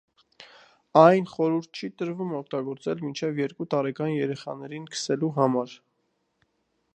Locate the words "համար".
5.37-5.77